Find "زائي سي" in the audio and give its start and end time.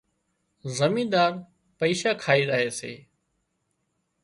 2.49-2.93